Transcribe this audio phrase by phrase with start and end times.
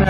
[0.00, 0.06] 成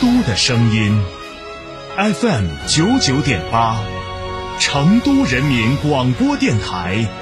[0.00, 1.02] 都的声音
[1.96, 3.82] ，FM 九九点八，
[4.60, 7.21] 成都人民广播电台。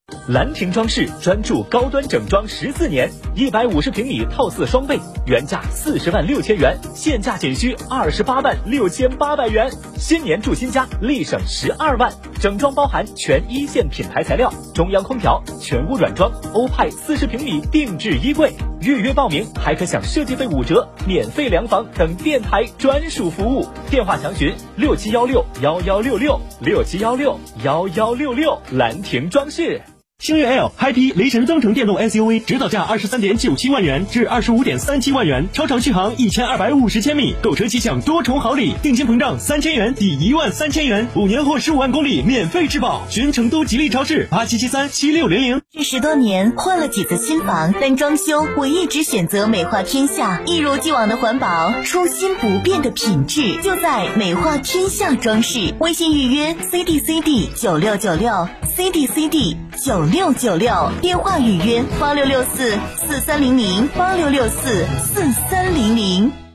[0.27, 9.69] 兰亭装饰专注高端整装十四年，一百五十平米套四双倍，原价四十万六千元，现价仅需二十八万六千八百元。
[9.97, 12.11] 新年住新家，立省十二万。
[12.39, 18.53] 整装包含全一线品牌材料，中央空调，全屋软装，欧派四十平米定制衣柜。
[18.81, 23.67] 预约报名还可享设计费五折、免费量房等电台专属服务。
[23.91, 28.59] 电话详询六七幺六幺幺六六六七幺六幺幺六六。
[28.71, 29.79] 兰亭装饰。
[30.21, 43.01] 星越 L 嗨皮雷神增程电动 SUV，指导价二十三点九七万元至二十五点三七万元，超长续航一千二百五十千米，购车即享多重好礼，定金膨胀三千元抵一万三千元，五年或十五万公里免费质保。
[43.09, 45.59] 寻成都吉利超市八七七三七六零零。
[45.71, 55.73] 这十多年换了几次新房，但装修我一直选择美化天下，一如既往的环保，初心不变的品质，就在美化天下装饰。
[55.79, 60.01] 微信预约 C D C D 九六九六 C D C D 九。
[60.11, 66.50] 六九六电话预约八六六四四三零零八六六四四三零零。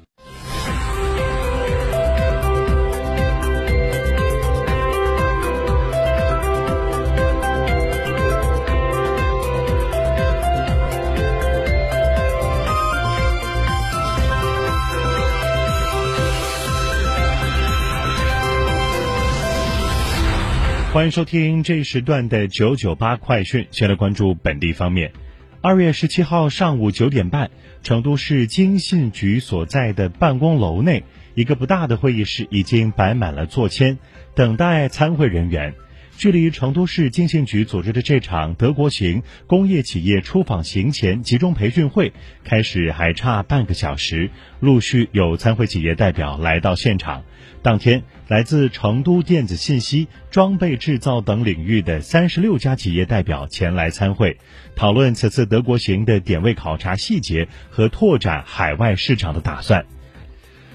[20.97, 23.69] 欢迎收听这一时段的九九八快讯。
[23.71, 25.13] 先来关注本地方面。
[25.61, 27.51] 二月十七号上午九点半，
[27.83, 33.99] 成都市经信局所在的办公楼内，一个不大的会议室已经摆满了座签，
[34.35, 35.75] 等待参会人员。
[36.17, 42.13] 距离成都市经信局组织的这场德国行工业企业出访行前集中培训会
[42.43, 47.23] 开始还差半个小时，陆续有参会企业代表来到现场。
[47.63, 54.39] 当天，来自成都电子信息、装备制造等领域的三十六家企业代表前来参会，
[54.75, 59.85] 讨论此次德国行的点位考察细节和拓展海外市场的打算。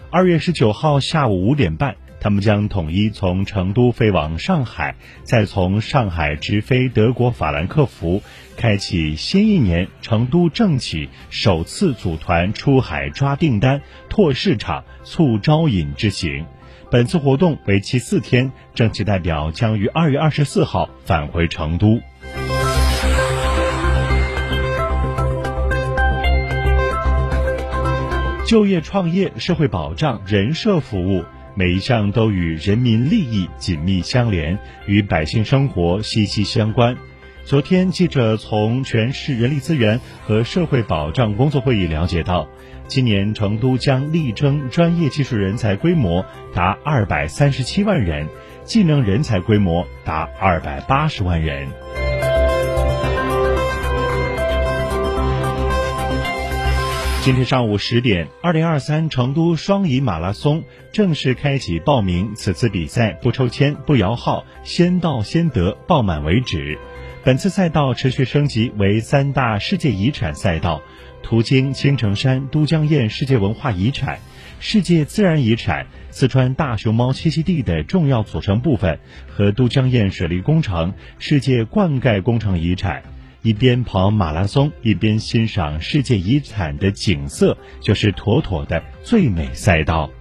[0.09, 1.95] 二月十九号下午五点半。
[2.21, 8.21] 他们将统一从成都飞往上海，再从上海直飞德国法兰克福，
[8.55, 16.45] 开启新一年成都政企首次组团出海抓订单、拓市场、促招引之行。
[16.91, 21.99] 本次活动为期四天，政企代表将于二月二十四号返回成都。
[28.45, 31.23] 就业、创业、社会保障、人社服务。
[31.53, 36.95] 每一项都与人民利益紧密相连，与百姓生活息息相关。
[37.43, 42.47] 昨天，记者从全市人力资源和社会保障工作会议了解到，
[42.87, 48.27] 今年成都将力争专业技术人才规模达二百三十七万人，
[48.63, 51.67] 技能人才规模达二百八十万人。
[57.23, 62.31] 今天上午十点，二零二三成都双遗马拉松正式开启报名。
[62.33, 66.79] 此次比赛不抽签、不摇号，先到先得，报满为止。
[67.23, 70.81] 本次赛道持续升级为三大世界遗产赛道：
[71.21, 74.17] 途经青城山都江堰世界文化遗产、
[74.59, 78.97] 世界自然遗产、四川大熊猫栖息地的重要组成部分
[79.27, 83.03] 和都江堰水利工程世界灌溉工程遗产。
[83.43, 90.11] 一边跑马拉松，一边欣赏世界遗产的景色，就是妥妥的最美赛道。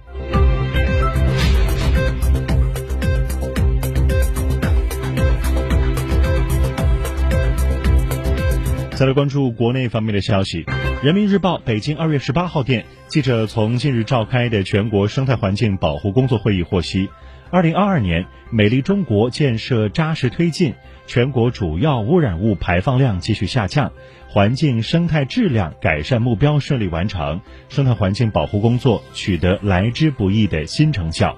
[8.89, 10.63] 再来关注国内方面的消息，
[11.03, 17.07] 《人民日报》北京二月十八号电，记者从近日召开的全国生态环境保护工作会议获悉。
[17.51, 20.73] 二零二二年，美丽中国建设扎实推进，
[21.05, 23.91] 全国主要污染物排放量继续下降，
[24.29, 31.37] 环境生态质量改善目标顺利完成，生态环境保护工作取得来之不易的新成效。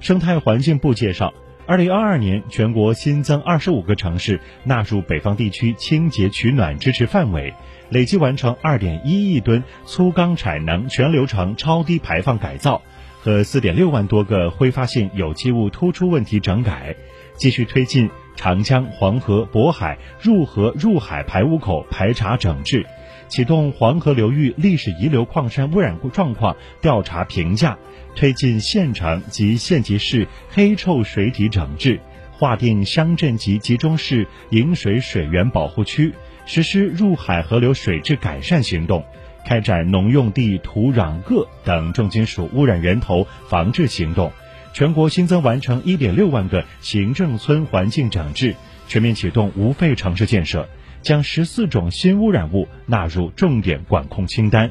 [0.00, 1.32] 生态环境部介绍，
[1.66, 7.54] 二零二二年全国新增二十五个城市纳入北方地区清洁取暖支持范围，
[7.88, 12.82] 累计完成二点一亿吨粗钢产能全流程超低排放改造
[13.24, 16.94] 和四点六万多个挥发性有机物突出问题整改，
[17.38, 22.84] 继续推进长江、黄河、渤海入河入海排污口排查整治。
[23.28, 27.78] 启动黄河流域历史遗留矿山污染状况调查评价，
[28.14, 31.98] 推进县城及县级市黑臭水体整治，
[32.30, 36.12] 划定乡镇级集中式饮水水源保护区，
[36.44, 39.02] 实施入海河流水质改善行动，
[39.44, 44.32] 开展农用地土壤铬等重金属污染源头防治行动。
[44.72, 48.56] 全国新增完成1.6万个行政村环境整治，
[48.88, 50.68] 全面启动无废城市建设。
[51.02, 54.70] 将十四种新污染物纳入重点管控清单。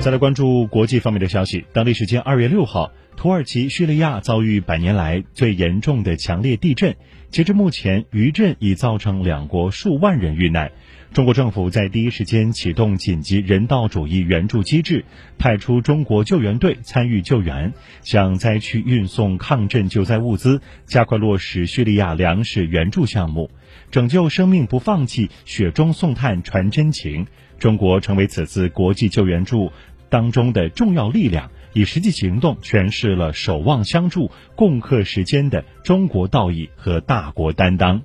[0.00, 6.94] 再来关注国际方面的消息，当地时间二月六号，土耳其叙利亚遭遇百年来最严重的强烈地震，
[7.34, 10.70] 截至目前，余震已造成两国数万人遇难。
[11.12, 15.04] 中国政府在第一时间启动紧急人道主义援助机制，
[15.36, 17.72] 派出中国救援队参与救援，
[18.02, 23.50] 向灾区运送抗震救灾物资，加快落实叙利亚粮食援助项目，
[23.90, 27.26] 拯救生命不放弃，雪中送炭传真情。
[27.58, 29.72] 中国成为此次国际救援助
[30.14, 38.00] 当中的重要力量，以实际行动诠释了守望相助、共克时艰的中国道义和大国担当。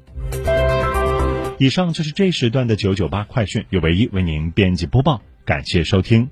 [1.59, 6.31] 以上就是这时段的九九八快讯，由唯一为您编辑播报，感谢收听。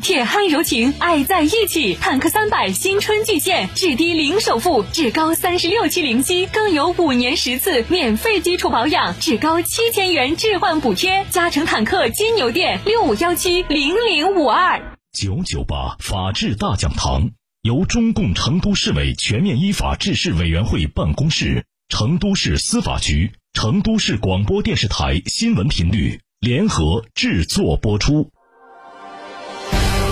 [0.00, 1.94] 铁汉柔情，爱在一起。
[1.94, 11.26] 坦克三百新春巨献，至低零首付，至高三十六期零息，更有五年十次免费基础保养，至高七千元置换补贴。
[11.30, 17.30] 嘉诚坦克金牛店六五幺七零零五二九九八法治大讲堂，
[17.62, 28.30] 由中共成都市委全面依法治市委员会办公室、成都市司法局、成都市广播电视台新闻频率联合制作播出。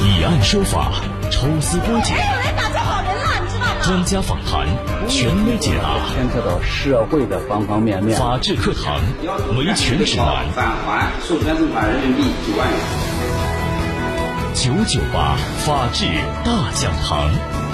[0.04, 0.92] 以案说法，
[1.30, 2.16] 抽丝剥茧，
[3.82, 4.66] 专家访谈，
[5.08, 8.16] 权威解答，牵扯到社会的方方面面。
[8.18, 9.00] 法治课堂，
[9.56, 10.46] 维权指南。
[10.54, 12.78] 返还授权证款人民币九万元。
[14.54, 16.04] 九九八法治
[16.44, 17.68] 大讲堂。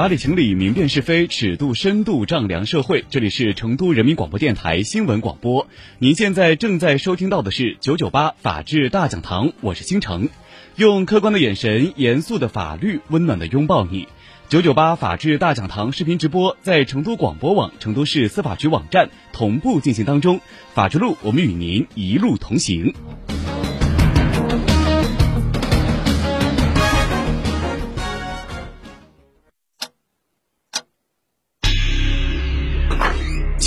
[0.00, 3.04] 法理情理，明辨是非，尺度深度丈量社会。
[3.10, 5.68] 这里是成都人民广播电台新闻广播。
[5.98, 10.30] 您现在正在收听到的是九九八法治大讲堂，我是星城，
[10.76, 14.08] 用客观的眼神，严肃的法律，温暖的拥抱你。
[14.48, 20.40] 九九八法治大讲堂视频直播在成都广播网、成都市司法局网站同步进行当中。
[20.72, 22.94] 法治路，我们与您一路同行。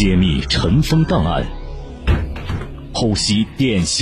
[0.04, 1.48] 揭秘尘封档案，
[2.94, 4.02] 剖析典型。